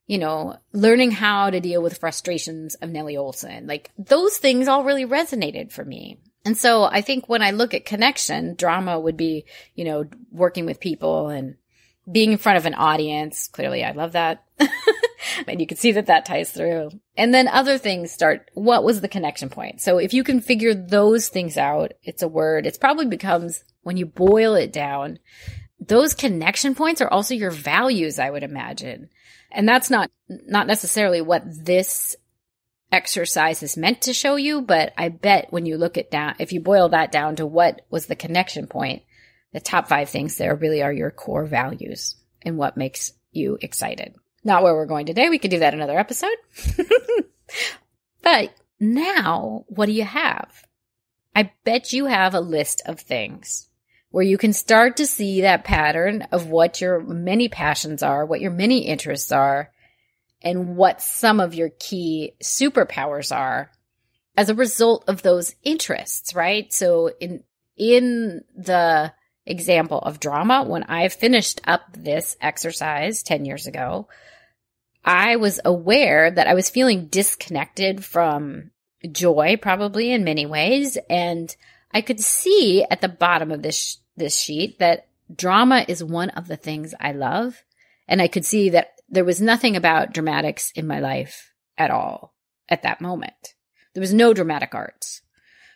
[0.07, 3.67] you know, learning how to deal with frustrations of Nellie Oleson.
[3.67, 6.19] Like those things all really resonated for me.
[6.45, 10.67] And so I think when I look at connection, drama would be, you know, working
[10.67, 11.57] with people and
[12.11, 13.49] being in front of an audience.
[13.49, 14.45] Clearly, I love that.
[15.47, 16.91] and you can see that that ties through.
[17.17, 18.51] And then other things start.
[18.55, 19.81] What was the connection point?
[19.81, 22.67] So if you can figure those things out, it's a word.
[22.67, 25.19] It's probably becomes when you boil it down,
[25.81, 29.11] those connection points are also your values, I would imagine.
[29.51, 32.17] And that's not, not necessarily what this
[32.91, 36.53] exercise is meant to show you, but I bet when you look at down, if
[36.53, 39.03] you boil that down to what was the connection point,
[39.53, 44.15] the top five things there really are your core values and what makes you excited.
[44.45, 45.31] Not where we're going today.
[45.31, 46.37] We could do that another episode.
[48.23, 50.65] but now, what do you have?
[51.35, 53.69] I bet you have a list of things
[54.11, 58.41] where you can start to see that pattern of what your many passions are, what
[58.41, 59.73] your many interests are,
[60.41, 63.73] and what some of your key superpowers are
[64.37, 66.73] as a result of those interests, right?
[66.73, 67.43] So in,
[67.77, 69.13] in the
[69.47, 74.07] example of drama, when I finished up this exercise 10 years ago,
[75.05, 78.71] I was aware that I was feeling disconnected from
[79.11, 80.97] joy, probably in many ways.
[81.11, 81.55] And
[81.93, 86.47] I could see at the bottom of this this sheet that drama is one of
[86.47, 87.63] the things I love.
[88.07, 92.35] And I could see that there was nothing about dramatics in my life at all
[92.69, 93.55] at that moment.
[93.93, 95.23] There was no dramatic arts,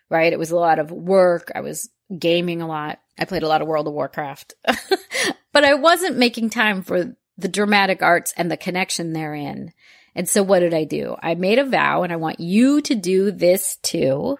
[0.08, 0.32] right?
[0.32, 1.52] It was a lot of work.
[1.54, 3.00] I was gaming a lot.
[3.18, 4.54] I played a lot of World of Warcraft,
[5.52, 9.72] but I wasn't making time for the dramatic arts and the connection therein.
[10.14, 11.16] And so what did I do?
[11.22, 14.36] I made a vow and I want you to do this too.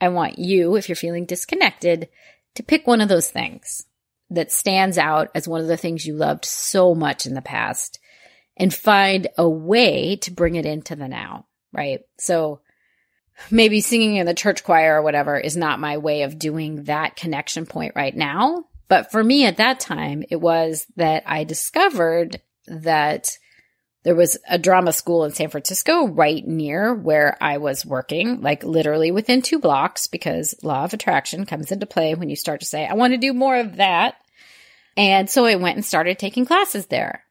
[0.00, 2.08] I want you, if you're feeling disconnected,
[2.54, 3.86] to pick one of those things
[4.30, 8.00] that stands out as one of the things you loved so much in the past
[8.56, 12.00] and find a way to bring it into the now, right?
[12.18, 12.60] So
[13.50, 17.16] maybe singing in the church choir or whatever is not my way of doing that
[17.16, 18.64] connection point right now.
[18.88, 23.28] But for me at that time, it was that I discovered that
[24.06, 28.62] there was a drama school in San Francisco right near where I was working, like
[28.62, 32.66] literally within two blocks, because law of attraction comes into play when you start to
[32.66, 34.14] say, I want to do more of that.
[34.96, 37.24] And so I went and started taking classes there.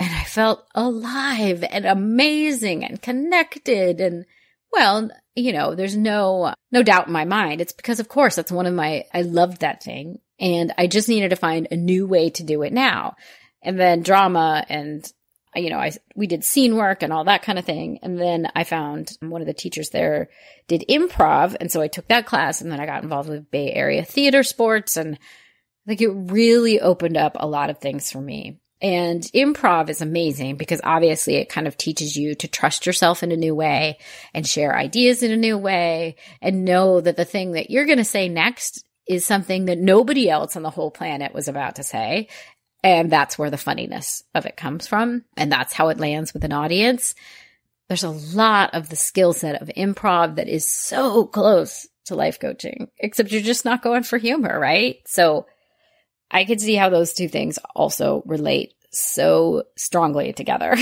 [0.00, 4.00] And I felt alive and amazing and connected.
[4.00, 4.24] And
[4.72, 7.60] well, you know, there's no, no doubt in my mind.
[7.60, 10.18] It's because of course that's one of my, I loved that thing.
[10.42, 13.16] And I just needed to find a new way to do it now.
[13.62, 15.10] And then drama and
[15.54, 17.98] you know, I, we did scene work and all that kind of thing.
[18.02, 20.30] And then I found one of the teachers there
[20.66, 21.56] did improv.
[21.60, 24.42] And so I took that class and then I got involved with Bay Area theater
[24.42, 24.96] sports.
[24.96, 25.18] And
[25.86, 28.60] think it really opened up a lot of things for me.
[28.80, 33.30] And improv is amazing because obviously it kind of teaches you to trust yourself in
[33.30, 33.98] a new way
[34.34, 37.98] and share ideas in a new way and know that the thing that you're going
[37.98, 41.82] to say next is something that nobody else on the whole planet was about to
[41.82, 42.28] say.
[42.84, 45.24] And that's where the funniness of it comes from.
[45.36, 47.14] And that's how it lands with an audience.
[47.88, 52.40] There's a lot of the skill set of improv that is so close to life
[52.40, 54.96] coaching, except you're just not going for humor, right?
[55.06, 55.46] So
[56.30, 60.76] I could see how those two things also relate so strongly together.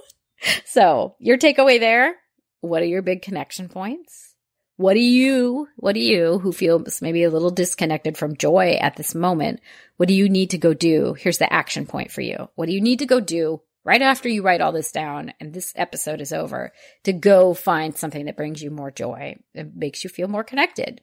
[0.64, 2.16] so your takeaway there
[2.62, 4.31] what are your big connection points?
[4.76, 8.96] What do you, what do you who feels maybe a little disconnected from joy at
[8.96, 9.60] this moment?
[9.96, 11.14] What do you need to go do?
[11.14, 12.48] Here's the action point for you.
[12.54, 15.52] What do you need to go do right after you write all this down and
[15.52, 16.72] this episode is over
[17.04, 21.02] to go find something that brings you more joy and makes you feel more connected?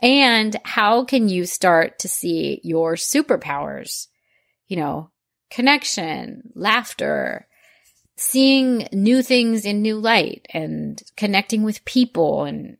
[0.00, 4.06] And how can you start to see your superpowers?
[4.68, 5.10] You know,
[5.50, 7.46] connection, laughter,
[8.20, 12.76] seeing new things in new light and connecting with people and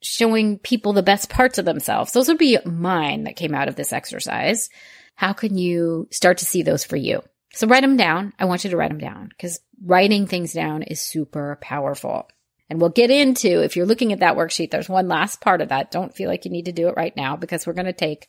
[0.00, 2.12] showing people the best parts of themselves.
[2.12, 4.70] Those would be mine that came out of this exercise.
[5.16, 7.24] How can you start to see those for you?
[7.54, 8.34] So write them down.
[8.38, 12.28] I want you to write them down because writing things down is super powerful.
[12.70, 15.70] And we'll get into, if you're looking at that worksheet, there's one last part of
[15.70, 15.90] that.
[15.90, 18.28] Don't feel like you need to do it right now because we're going to take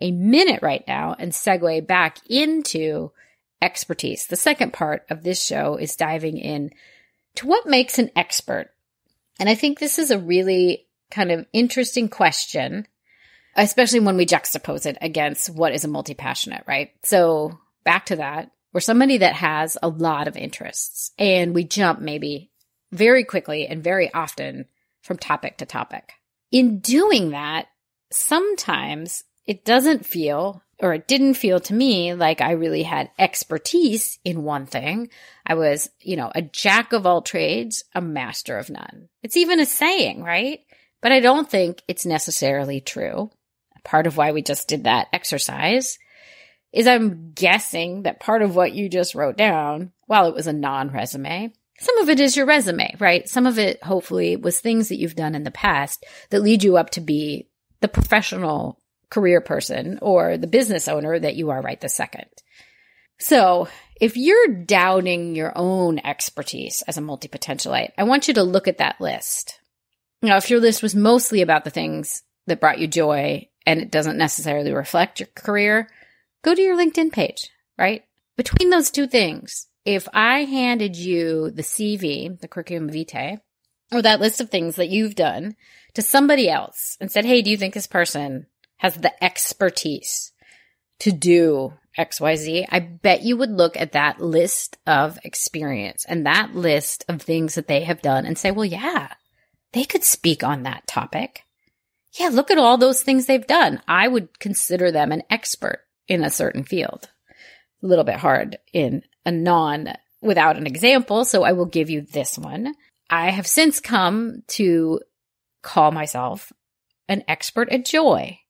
[0.00, 3.10] a minute right now and segue back into
[3.62, 4.26] expertise.
[4.26, 6.70] The second part of this show is diving in
[7.36, 8.70] to what makes an expert.
[9.40, 12.86] And I think this is a really kind of interesting question,
[13.56, 16.90] especially when we juxtapose it against what is a multi passionate, right?
[17.02, 18.50] So back to that.
[18.72, 22.50] We're somebody that has a lot of interests and we jump maybe
[22.90, 24.66] very quickly and very often
[25.00, 26.12] from topic to topic.
[26.50, 27.66] In doing that,
[28.10, 34.18] sometimes it doesn't feel or it didn't feel to me like I really had expertise
[34.24, 35.08] in one thing.
[35.46, 39.08] I was, you know, a jack of all trades, a master of none.
[39.22, 40.60] It's even a saying, right?
[41.00, 43.30] But I don't think it's necessarily true.
[43.84, 45.98] Part of why we just did that exercise
[46.72, 50.52] is I'm guessing that part of what you just wrote down, while it was a
[50.52, 53.28] non resume, some of it is your resume, right?
[53.28, 56.76] Some of it hopefully was things that you've done in the past that lead you
[56.76, 57.48] up to be
[57.80, 58.80] the professional
[59.14, 62.26] career person or the business owner that you are right this second.
[63.20, 63.68] So
[64.00, 68.66] if you're doubting your own expertise as a multi potentialite, I want you to look
[68.66, 69.60] at that list.
[70.20, 73.92] Now, if your list was mostly about the things that brought you joy and it
[73.92, 75.88] doesn't necessarily reflect your career,
[76.42, 78.02] go to your LinkedIn page, right?
[78.36, 83.38] Between those two things, if I handed you the CV, the curriculum vitae,
[83.92, 85.54] or that list of things that you've done
[85.94, 88.46] to somebody else and said, Hey, do you think this person
[88.84, 90.30] has the expertise
[90.98, 92.66] to do XYZ?
[92.70, 97.54] I bet you would look at that list of experience and that list of things
[97.54, 99.14] that they have done and say, well, yeah,
[99.72, 101.44] they could speak on that topic.
[102.18, 103.80] Yeah, look at all those things they've done.
[103.88, 107.08] I would consider them an expert in a certain field.
[107.82, 112.02] A little bit hard in a non without an example, so I will give you
[112.02, 112.74] this one.
[113.08, 115.00] I have since come to
[115.62, 116.52] call myself
[117.08, 118.40] an expert at joy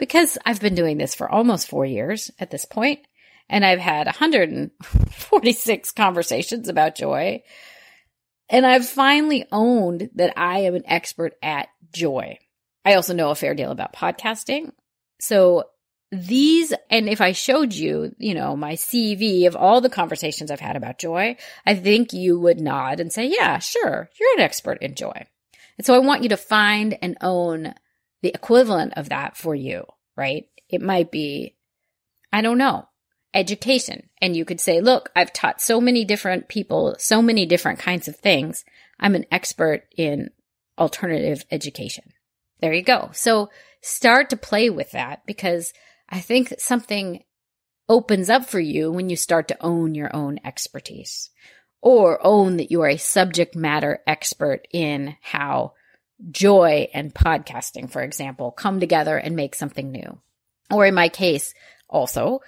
[0.00, 3.00] because I've been doing this for almost four years at this point,
[3.50, 7.42] and I've had 146 conversations about joy.
[8.48, 12.38] And I've finally owned that I am an expert at joy.
[12.84, 14.72] I also know a fair deal about podcasting.
[15.20, 15.64] So
[16.10, 20.60] these, and if I showed you, you know, my CV of all the conversations I've
[20.60, 21.36] had about joy,
[21.66, 25.26] I think you would nod and say, yeah, sure, you're an expert in joy.
[25.76, 27.74] And so I want you to find and own
[28.22, 29.84] the equivalent of that for you,
[30.16, 30.44] right?
[30.68, 31.56] It might be,
[32.32, 32.88] I don't know,
[33.34, 34.08] education.
[34.20, 38.08] And you could say, look, I've taught so many different people, so many different kinds
[38.08, 38.64] of things.
[38.98, 40.30] I'm an expert in
[40.78, 42.12] alternative education.
[42.60, 43.10] There you go.
[43.12, 45.72] So start to play with that because
[46.08, 47.24] I think something
[47.88, 51.30] opens up for you when you start to own your own expertise
[51.82, 55.72] or own that you are a subject matter expert in how
[56.30, 60.20] joy and podcasting, for example, come together and make something new.
[60.70, 61.54] Or in my case,
[61.88, 62.40] also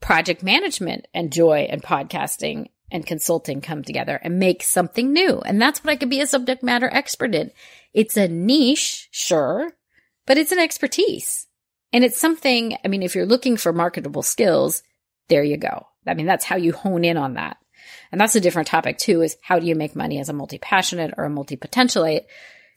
[0.00, 5.40] project management and joy and podcasting and consulting come together and make something new.
[5.40, 7.50] And that's what I could be a subject matter expert in.
[7.94, 9.72] It's a niche, sure,
[10.26, 11.46] but it's an expertise.
[11.92, 14.82] And it's something, I mean, if you're looking for marketable skills,
[15.28, 15.86] there you go.
[16.06, 17.56] I mean, that's how you hone in on that.
[18.10, 21.14] And that's a different topic too, is how do you make money as a multi-passionate
[21.16, 22.24] or a multi-potentialite?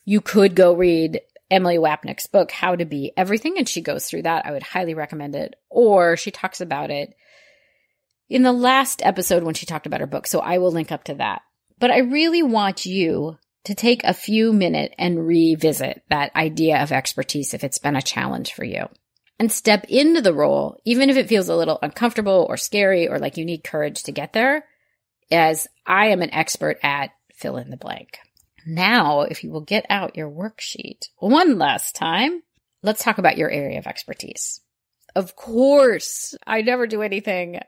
[0.05, 4.23] You could go read Emily Wapnick's book, How to Be Everything, and she goes through
[4.23, 4.45] that.
[4.45, 5.55] I would highly recommend it.
[5.69, 7.13] Or she talks about it
[8.29, 10.27] in the last episode when she talked about her book.
[10.27, 11.41] So I will link up to that.
[11.79, 16.91] But I really want you to take a few minutes and revisit that idea of
[16.91, 18.87] expertise if it's been a challenge for you
[19.39, 23.19] and step into the role, even if it feels a little uncomfortable or scary or
[23.19, 24.65] like you need courage to get there,
[25.31, 28.19] as I am an expert at fill in the blank.
[28.65, 32.41] Now, if you will get out your worksheet one last time,
[32.81, 34.61] let's talk about your area of expertise.
[35.15, 37.59] Of course, I never do anything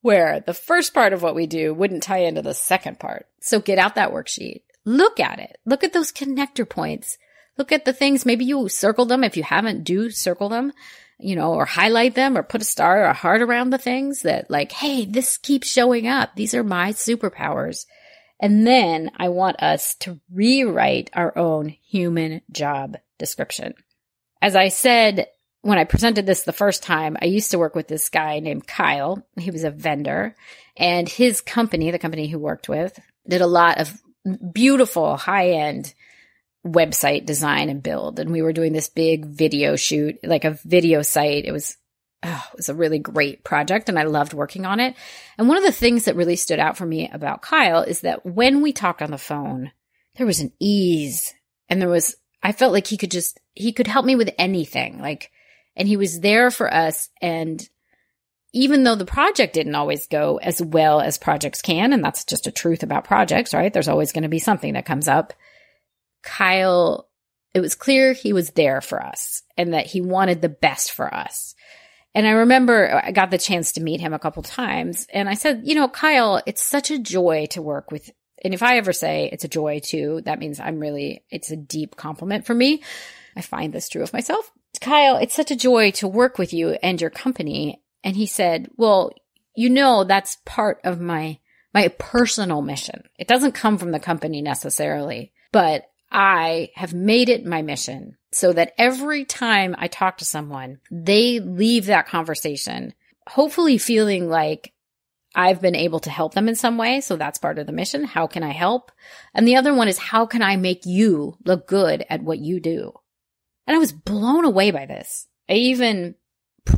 [0.00, 3.26] where the first part of what we do wouldn't tie into the second part.
[3.40, 5.58] So get out that worksheet, look at it.
[5.66, 7.18] Look at those connector points.
[7.56, 8.24] Look at the things.
[8.24, 9.24] Maybe you circle them.
[9.24, 10.72] If you haven't, do circle them,
[11.18, 14.22] you know, or highlight them or put a star or a heart around the things
[14.22, 16.36] that like, Hey, this keeps showing up.
[16.36, 17.84] These are my superpowers.
[18.40, 23.74] And then I want us to rewrite our own human job description.
[24.40, 25.26] As I said,
[25.62, 28.66] when I presented this the first time, I used to work with this guy named
[28.66, 29.26] Kyle.
[29.38, 30.36] He was a vendor
[30.76, 34.00] and his company, the company he worked with, did a lot of
[34.52, 35.92] beautiful high end
[36.66, 38.18] website design and build.
[38.18, 41.44] And we were doing this big video shoot, like a video site.
[41.44, 41.76] It was,
[42.22, 44.94] oh, it was a really great project and I loved working on it.
[45.36, 48.26] And one of the things that really stood out for me about Kyle is that
[48.26, 49.70] when we talked on the phone,
[50.16, 51.34] there was an ease
[51.68, 55.00] and there was, I felt like he could just, he could help me with anything.
[55.00, 55.30] Like,
[55.76, 57.08] and he was there for us.
[57.22, 57.66] And
[58.52, 62.46] even though the project didn't always go as well as projects can, and that's just
[62.46, 63.72] a truth about projects, right?
[63.72, 65.32] There's always going to be something that comes up.
[66.22, 67.08] Kyle,
[67.54, 71.12] it was clear he was there for us and that he wanted the best for
[71.12, 71.54] us.
[72.18, 75.34] And I remember I got the chance to meet him a couple times and I
[75.34, 78.10] said, you know, Kyle, it's such a joy to work with.
[78.44, 81.56] And if I ever say it's a joy too, that means I'm really, it's a
[81.56, 82.82] deep compliment for me.
[83.36, 84.50] I find this true of myself.
[84.80, 87.84] Kyle, it's such a joy to work with you and your company.
[88.02, 89.12] And he said, well,
[89.54, 91.38] you know, that's part of my,
[91.72, 93.04] my personal mission.
[93.16, 98.52] It doesn't come from the company necessarily, but I have made it my mission so
[98.52, 102.94] that every time I talk to someone, they leave that conversation,
[103.26, 104.72] hopefully feeling like
[105.34, 107.00] I've been able to help them in some way.
[107.00, 108.04] So that's part of the mission.
[108.04, 108.90] How can I help?
[109.34, 112.60] And the other one is how can I make you look good at what you
[112.60, 112.92] do?
[113.66, 115.26] And I was blown away by this.
[115.48, 116.14] I even,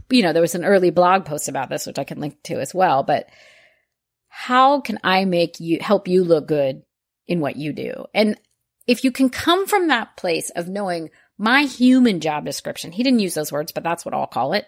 [0.09, 2.61] you know, there was an early blog post about this, which I can link to
[2.61, 3.29] as well, but
[4.29, 6.83] how can I make you, help you look good
[7.27, 8.07] in what you do?
[8.15, 8.39] And
[8.87, 11.11] if you can come from that place of knowing
[11.41, 14.67] my human job description, he didn't use those words, but that's what I'll call it.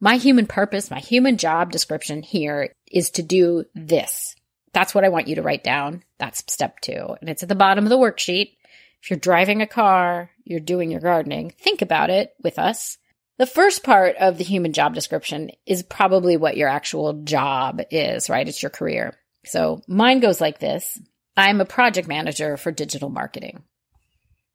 [0.00, 4.36] My human purpose, my human job description here is to do this.
[4.74, 6.02] That's what I want you to write down.
[6.18, 7.16] That's step two.
[7.18, 8.50] And it's at the bottom of the worksheet.
[9.02, 12.98] If you're driving a car, you're doing your gardening, think about it with us.
[13.38, 18.28] The first part of the human job description is probably what your actual job is,
[18.28, 18.46] right?
[18.46, 19.16] It's your career.
[19.46, 21.00] So mine goes like this.
[21.34, 23.62] I'm a project manager for digital marketing.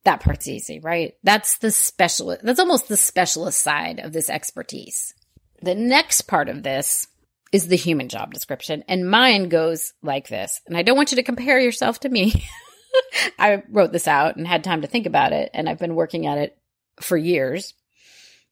[0.05, 1.15] That part's easy, right?
[1.23, 2.43] That's the specialist.
[2.43, 5.13] That's almost the specialist side of this expertise.
[5.61, 7.07] The next part of this
[7.51, 8.83] is the human job description.
[8.87, 10.61] And mine goes like this.
[10.67, 12.45] And I don't want you to compare yourself to me.
[13.39, 16.25] I wrote this out and had time to think about it, and I've been working
[16.25, 16.57] at it
[17.01, 17.73] for years.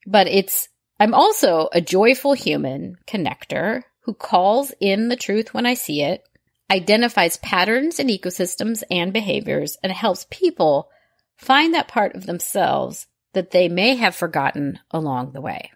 [0.05, 0.69] But it's,
[0.99, 6.23] I'm also a joyful human connector who calls in the truth when I see it,
[6.71, 10.89] identifies patterns in ecosystems and behaviors, and helps people
[11.38, 15.71] find that part of themselves that they may have forgotten along the way.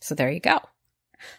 [0.00, 0.60] So there you go.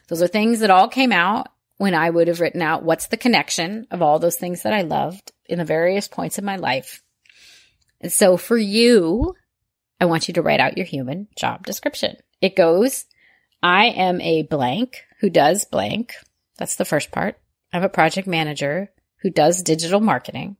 [0.08, 3.18] Those are things that all came out when I would have written out what's the
[3.18, 7.04] connection of all those things that I loved in the various points of my life.
[8.02, 9.36] And so for you,
[10.00, 12.18] I want you to write out your human job description.
[12.42, 13.06] It goes,
[13.62, 16.14] I am a blank who does blank.
[16.58, 17.40] That's the first part.
[17.74, 20.58] I'm a project manager who does digital marketing.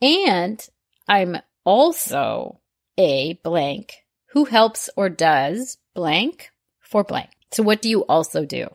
[0.00, 0.66] And
[1.08, 2.60] I'm also
[2.98, 6.50] a blank who helps or does blank
[6.80, 7.30] for blank.
[7.52, 8.68] So what do you also do?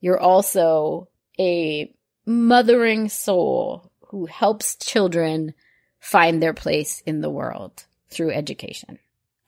[0.00, 1.08] You're also
[1.38, 1.94] a
[2.26, 5.54] mothering soul who helps children
[6.00, 8.98] find their place in the world through education.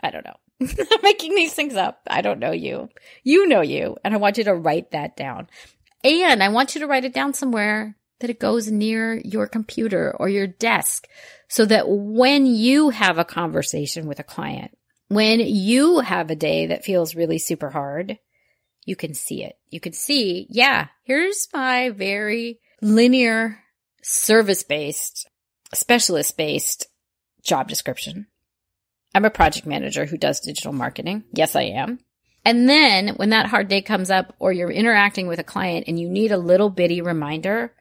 [0.01, 0.37] I don't know.
[0.61, 2.01] I'm making these things up.
[2.07, 2.89] I don't know you.
[3.23, 3.97] You know you.
[4.05, 5.49] And I want you to write that down.
[6.05, 10.15] And I want you to write it down somewhere that it goes near your computer
[10.19, 11.09] or your desk
[11.49, 14.77] so that when you have a conversation with a client,
[15.09, 18.19] when you have a day that feels really super hard,
[18.85, 19.57] you can see it.
[19.69, 23.59] You can see, yeah, here's my very linear
[24.03, 25.29] service based,
[25.75, 26.87] specialist based
[27.43, 28.27] job description.
[29.15, 31.25] I'm a project manager who does digital marketing.
[31.33, 31.99] Yes, I am.
[32.45, 35.99] And then when that hard day comes up or you're interacting with a client and
[35.99, 37.75] you need a little bitty reminder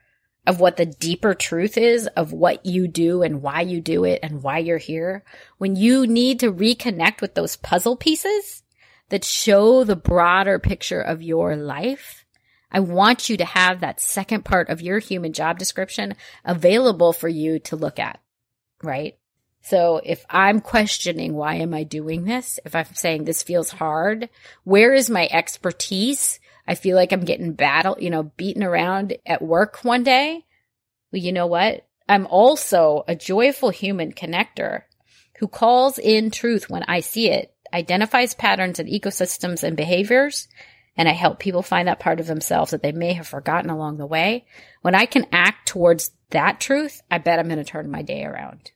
[0.50, 4.20] of what the deeper truth is of what you do and why you do it
[4.24, 5.24] and why you're here,
[5.60, 8.64] when you need to reconnect with those puzzle pieces
[9.10, 12.26] that show the broader picture of your life,
[12.72, 17.28] I want you to have that second part of your human job description available for
[17.28, 18.20] you to look at,
[18.82, 19.20] right?
[19.62, 22.60] So if I'm questioning why am I doing this?
[22.66, 24.30] If I'm saying this feels hard,
[24.64, 26.40] where is my expertise?
[26.70, 30.46] I feel like I'm getting battle, you know, beaten around at work one day.
[31.12, 31.88] Well, you know what?
[32.08, 34.84] I'm also a joyful human connector
[35.40, 40.48] who calls in truth when I see it, identifies patterns and ecosystems and behaviors,
[40.96, 43.98] and I help people find that part of themselves that they may have forgotten along
[43.98, 44.46] the way.
[44.84, 48.26] When I can act towards that truth, I bet I'm going to turn my day
[48.26, 48.72] around,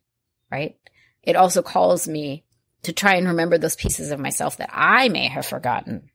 [0.52, 0.78] right?
[1.22, 2.44] It also calls me
[2.82, 6.10] to try and remember those pieces of myself that I may have forgotten,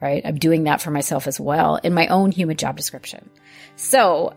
[0.00, 0.22] right?
[0.24, 3.30] I'm doing that for myself as well in my own human job description.
[3.76, 4.34] So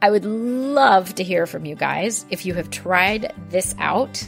[0.00, 4.26] I would love to hear from you guys if you have tried this out.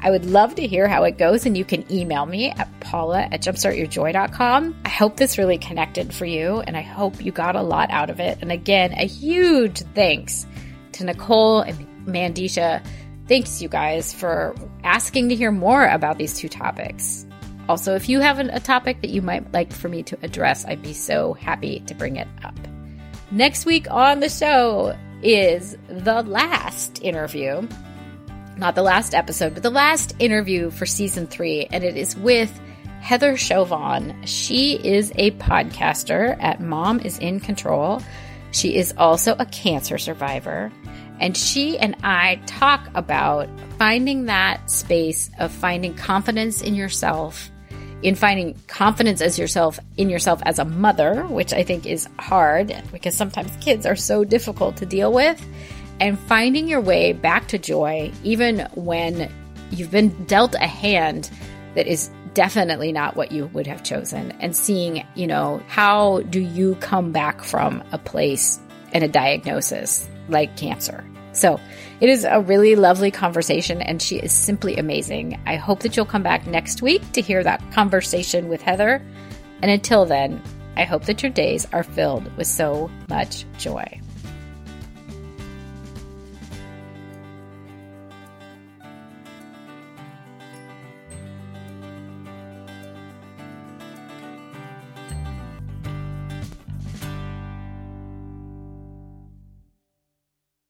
[0.00, 3.22] I would love to hear how it goes, and you can email me at paula
[3.22, 4.76] at jumpstartyourjoy.com.
[4.84, 8.10] I hope this really connected for you, and I hope you got a lot out
[8.10, 8.38] of it.
[8.40, 10.46] And again, a huge thanks
[10.92, 12.84] to Nicole and Mandisha.
[13.26, 17.26] Thanks, you guys, for asking to hear more about these two topics.
[17.68, 20.82] Also, if you have a topic that you might like for me to address, I'd
[20.82, 22.56] be so happy to bring it up.
[23.30, 27.66] Next week on the show is the last interview
[28.56, 32.58] not the last episode, but the last interview for season three, and it is with
[33.00, 34.24] Heather Chauvin.
[34.24, 38.00] She is a podcaster at Mom is in Control.
[38.52, 40.72] She is also a cancer survivor.
[41.20, 43.48] And she and I talk about
[43.78, 47.50] finding that space of finding confidence in yourself,
[48.02, 52.74] in finding confidence as yourself in yourself as a mother, which I think is hard
[52.92, 55.44] because sometimes kids are so difficult to deal with
[56.00, 59.32] and finding your way back to joy, even when
[59.70, 61.30] you've been dealt a hand
[61.74, 66.40] that is definitely not what you would have chosen, and seeing, you know, how do
[66.40, 68.60] you come back from a place
[68.92, 71.02] and a diagnosis like cancer?
[71.32, 71.58] So
[72.00, 75.40] it is a really lovely conversation, and she is simply amazing.
[75.46, 79.02] I hope that you'll come back next week to hear that conversation with Heather.
[79.62, 80.42] And until then,
[80.76, 84.00] I hope that your days are filled with so much joy.